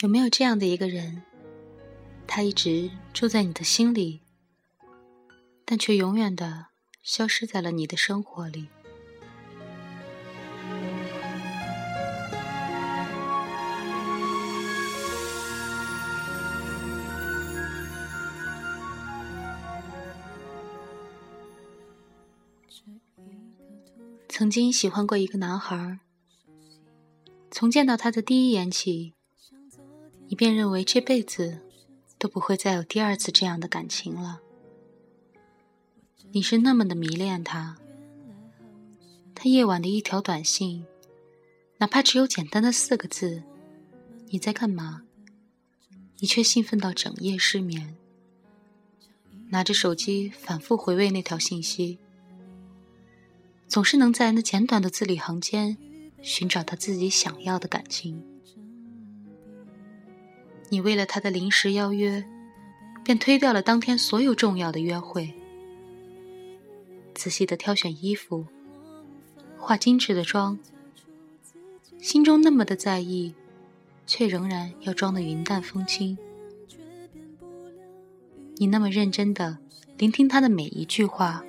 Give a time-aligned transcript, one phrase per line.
[0.00, 1.22] 有没有这样的一个人，
[2.26, 4.22] 他一直住在你的心里，
[5.66, 6.68] 但却永远的
[7.02, 8.68] 消失在了你的生活里？
[24.30, 25.98] 曾经喜欢过一个男孩，
[27.50, 29.12] 从见到他的第一眼起，
[30.30, 31.58] 你便认为这辈子
[32.16, 34.40] 都不会再有第二次这样的感情了。
[36.30, 37.76] 你是那么的迷恋他，
[39.34, 40.86] 他夜晚的一条短信，
[41.78, 43.42] 哪怕只有简单的四个字
[44.30, 45.02] “你在干嘛”，
[46.20, 47.96] 你却兴奋到整夜失眠，
[49.48, 51.98] 拿着手机反复回味那条信息。
[53.66, 55.76] 总是能在那简短的字里行间
[56.22, 58.24] 寻找到自己想要的感情。
[60.70, 62.24] 你为了他的临时邀约，
[63.04, 65.34] 便推掉了当天所有重要的约会，
[67.14, 68.46] 仔细的挑选衣服，
[69.58, 70.58] 化精致的妆，
[71.98, 73.34] 心中那么的在意，
[74.06, 76.16] 却仍然要装的云淡风轻。
[78.56, 79.58] 你那么认真的
[79.98, 81.44] 聆听他的每一句话。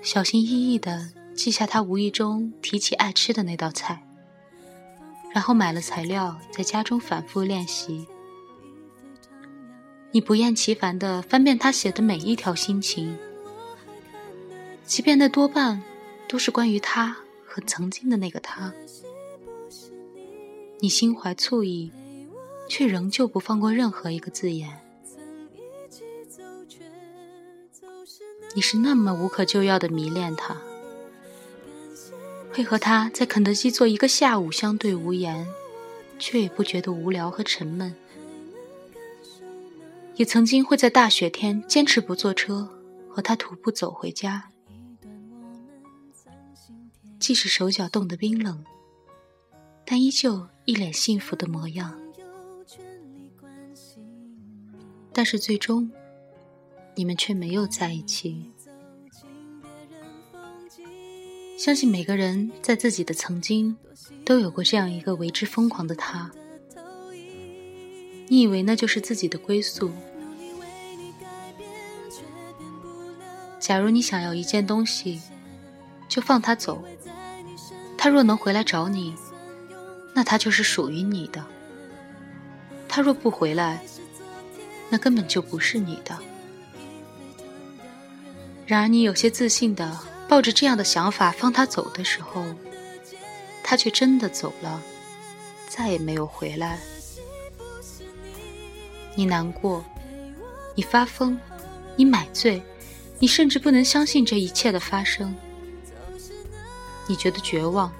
[0.00, 4.06] 小心翼翼地记下他无意中提起爱吃的那道菜，
[5.32, 8.06] 然后买了材料，在家中反复练习。
[10.10, 13.16] 你不厌其烦地翻遍他写的每一条心情，
[14.84, 15.82] 即便那多半
[16.26, 18.72] 都是关于他和曾经的那个他。
[20.80, 21.92] 你心怀醋意，
[22.68, 24.80] 却仍旧不放过任何一个字眼。
[28.54, 30.56] 你是那么无可救药的迷恋他，
[32.58, 35.46] 会和他在肯德基坐一个下午相对无言，
[36.18, 37.94] 却也不觉得无聊和沉闷。
[40.16, 42.68] 也曾经会在大雪天坚持不坐车，
[43.08, 44.50] 和他徒步走回家，
[47.20, 48.64] 即使手脚冻得冰冷，
[49.86, 51.96] 但依旧一脸幸福的模样。
[55.12, 55.88] 但是最终。
[56.96, 58.50] 你们却没有在一起。
[61.58, 63.76] 相信每个人在自己的曾经，
[64.24, 66.30] 都有过这样一个为之疯狂的他。
[68.28, 69.90] 你以为那就是自己的归宿。
[73.58, 75.20] 假如你想要一件东西，
[76.08, 76.80] 就放他走。
[77.96, 79.12] 他若能回来找你，
[80.14, 81.44] 那他就是属于你的。
[82.88, 83.82] 他若不回来，
[84.88, 86.16] 那根本就不是你的。
[88.64, 92.44] 然而，你有些自信的抱着这样的想法放他走的时候，
[93.64, 94.80] 他却真的走了，
[95.68, 96.78] 再也没有回来。
[99.14, 99.84] 你难过，
[100.74, 101.38] 你发疯，
[101.96, 102.62] 你买醉，
[103.18, 105.34] 你甚至不能相信这一切的发生。
[107.06, 107.90] 你觉得绝望，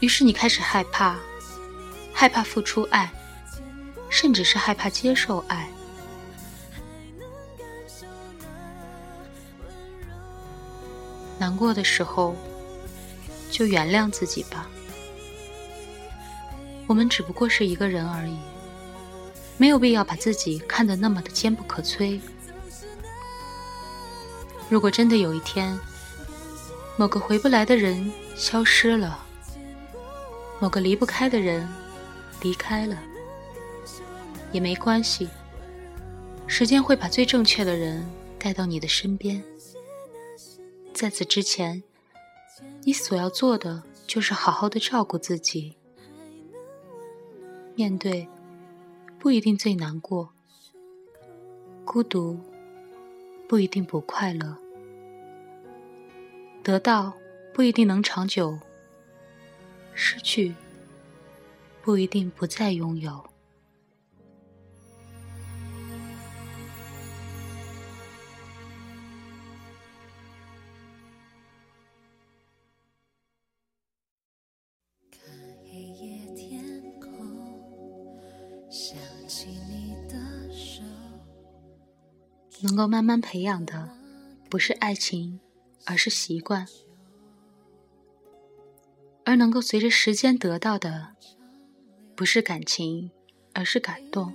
[0.00, 1.16] 于是你开始害怕，
[2.14, 3.12] 害怕付出爱，
[4.08, 5.68] 甚至是害怕接受爱。
[11.38, 12.34] 难过的时候，
[13.50, 14.68] 就原谅自己吧。
[16.86, 18.36] 我们只不过是一个人而已，
[19.56, 22.20] 没有必要把自己看得那么的坚不可摧。
[24.68, 25.78] 如果真的有一天，
[26.96, 29.24] 某个回不来的人消失了，
[30.58, 31.68] 某个离不开的人
[32.42, 32.96] 离开了，
[34.50, 35.28] 也没关系。
[36.46, 38.04] 时间会把最正确的人
[38.38, 39.42] 带到你的身边。
[40.98, 41.84] 在此之前，
[42.82, 45.76] 你所要做的就是好好的照顾自己。
[47.76, 48.26] 面对
[49.16, 50.30] 不一定最难过，
[51.84, 52.40] 孤独
[53.46, 54.56] 不一定不快乐，
[56.64, 57.12] 得到
[57.54, 58.58] 不一定能长久，
[59.94, 60.52] 失去
[61.80, 63.24] 不一定不再拥有。
[82.62, 83.88] 能够慢慢培养的，
[84.50, 85.40] 不是爱情，
[85.84, 86.66] 而是习惯；
[89.24, 91.14] 而能够随着时间得到的，
[92.16, 93.10] 不是感情，
[93.54, 94.32] 而是感动。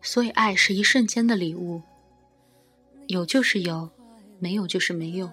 [0.00, 1.82] 所以，爱是一瞬间的礼物，
[3.06, 3.90] 有就是有，
[4.38, 5.30] 没有就是没有。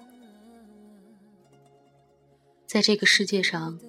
[2.66, 3.80] 在这个世界上，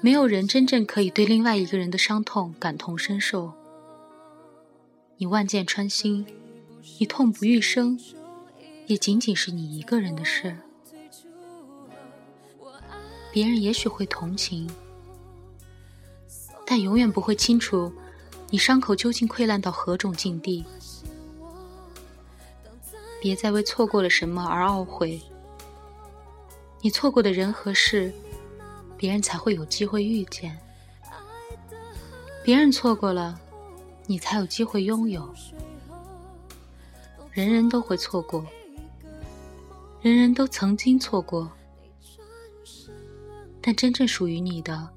[0.00, 3.52] 没有人真正可以对另外一个人的伤痛感同身受。
[5.16, 6.26] 你万箭穿心，
[6.98, 7.98] 你痛不欲生，
[8.86, 10.56] 也仅仅是你一个人的事。
[13.32, 14.70] 别人也许会同情，
[16.64, 17.92] 但永远不会清楚
[18.50, 20.64] 你伤口究竟溃烂到何种境地。
[23.20, 25.20] 别再为错过了什么而懊悔。
[26.82, 28.12] 你错过的人和事，
[28.96, 30.52] 别人才会有机会遇见；
[32.44, 33.40] 别人错过了。
[34.08, 35.28] 你才有机会拥有。
[37.32, 38.46] 人人都会错过，
[40.00, 41.50] 人人都曾经错过，
[43.60, 44.88] 但真正属于你的，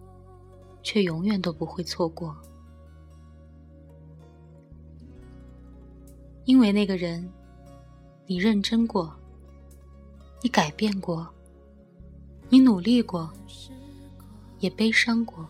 [0.84, 2.38] 却永远都不会错过。
[6.46, 7.28] 因为那个人，
[8.28, 9.12] 你认真过，
[10.44, 11.28] 你改变过，
[12.48, 13.28] 你努力过，
[14.60, 15.48] 也悲伤过。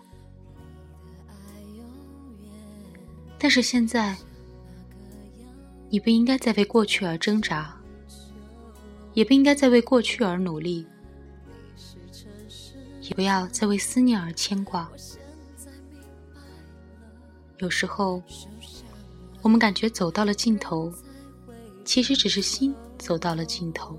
[3.37, 4.17] 但是现在，
[5.89, 7.73] 你不应该再为过去而挣扎，
[9.13, 10.85] 也不应该再为过去而努力，
[13.01, 14.89] 也不要再为思念而牵挂。
[17.59, 18.21] 有时候，
[19.41, 20.93] 我们感觉走到了尽头，
[21.83, 23.97] 其实只是心走到了尽头。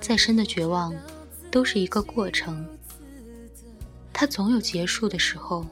[0.00, 0.94] 再深的绝望，
[1.50, 2.68] 都是一个过程，
[4.14, 5.66] 它总有结束的时候。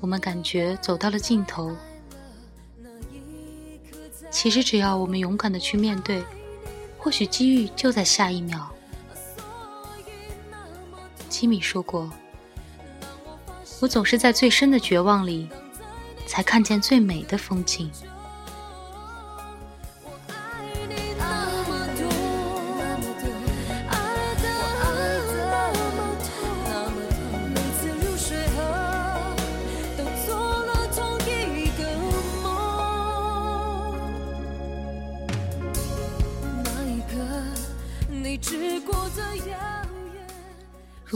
[0.00, 1.76] 我们感觉走到了尽头，
[4.30, 6.24] 其实只要我们勇敢的去面对，
[6.96, 8.70] 或许机遇就在下一秒。
[11.28, 12.10] 吉米说过
[13.80, 15.48] ：“我总是在最深的绝望里，
[16.26, 17.90] 才看见最美的风景。”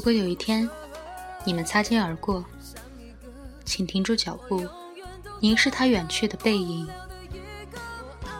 [0.02, 0.68] 如果有一天
[1.44, 2.44] 你们擦肩而过，
[3.64, 4.66] 请停住脚步，
[5.38, 6.88] 凝视他远去的背影，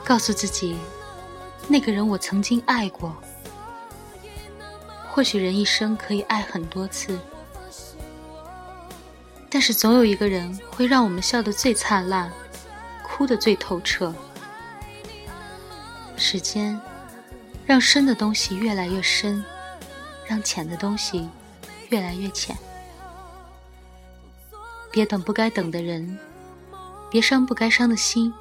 [0.05, 0.77] 告诉自己，
[1.69, 3.17] 那个人我曾经爱过。
[5.09, 7.17] 或许人一生可以爱很多次，
[9.49, 12.29] 但是总有一个人会让我们笑得最灿烂，
[13.05, 14.13] 哭得最透彻。
[16.17, 16.81] 时间
[17.65, 19.45] 让深的东西越来越深，
[20.27, 21.29] 让浅的东西。
[21.93, 22.57] 越来越浅，
[24.91, 26.19] 别等不该等的人，
[27.11, 28.33] 别伤不该伤的心。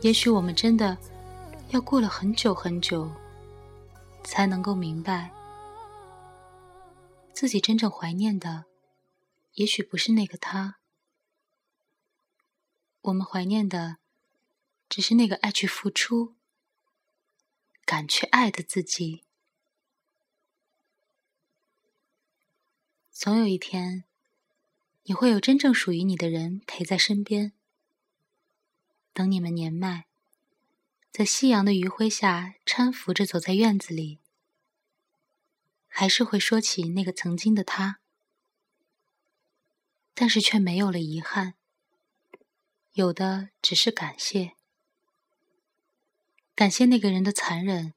[0.00, 0.98] 也许我们真的
[1.68, 3.08] 要过了很久很久，
[4.24, 5.30] 才能够明白，
[7.32, 8.64] 自己真正怀念的，
[9.54, 10.78] 也许不是那个他。
[13.02, 13.98] 我们怀念的，
[14.88, 16.34] 只是那个爱去付出、
[17.84, 19.22] 敢去爱的自己。
[23.22, 24.02] 总有一天，
[25.04, 27.52] 你会有真正属于你的人陪在身边。
[29.12, 30.06] 等你们年迈，
[31.12, 34.18] 在夕阳的余晖下搀扶着走在院子里，
[35.86, 38.00] 还是会说起那个曾经的他，
[40.14, 41.54] 但是却没有了遗憾，
[42.94, 44.54] 有的只是感谢，
[46.56, 47.94] 感谢那个人的残忍，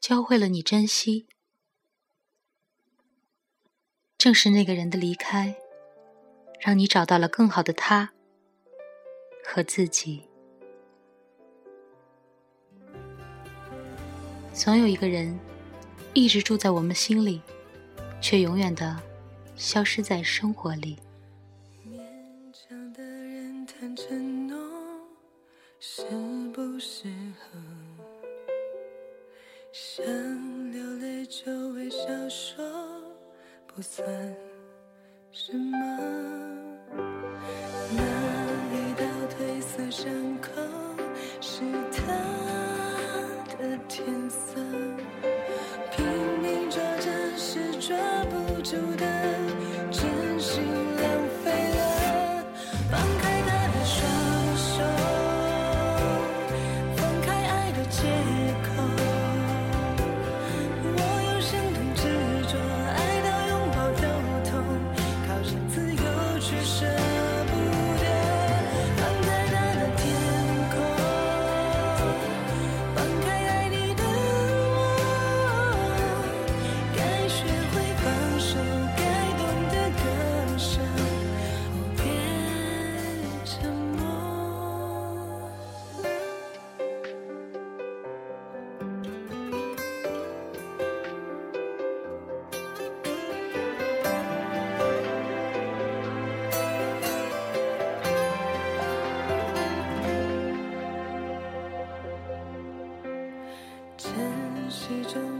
[0.00, 1.26] 教会了你珍惜。
[4.22, 5.52] 正是那个人的离开，
[6.60, 8.12] 让你找到了更好的他
[9.44, 10.22] 和自己。
[14.52, 15.36] 总有一个人
[16.14, 17.42] 一直住在我们心里，
[18.20, 18.96] 却永远的
[19.56, 20.96] 消失在生活里。
[33.82, 34.06] 算
[35.32, 36.61] 什么，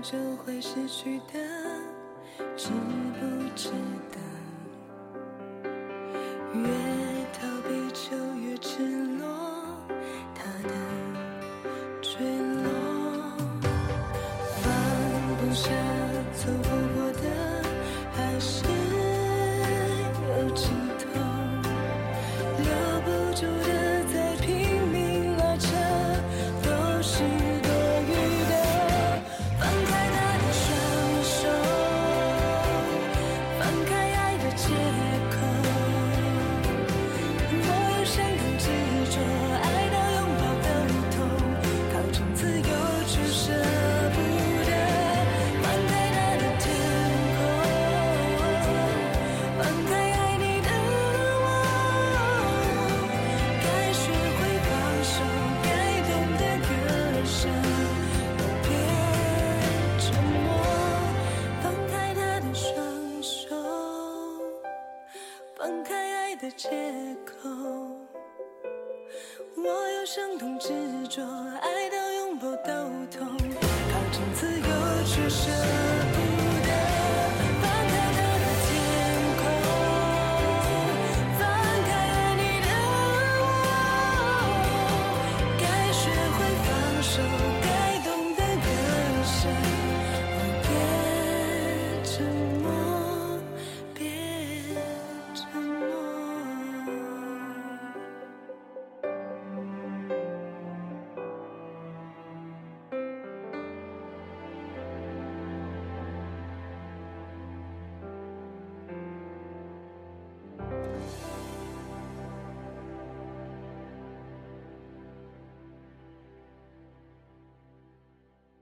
[0.03, 1.39] 就会失去的，
[2.57, 2.71] 值
[3.21, 3.71] 不值
[4.11, 4.12] 得？
[71.03, 71.23] 执着，
[71.61, 72.73] 爱到拥抱都
[73.11, 75.51] 痛，靠近自由却舍。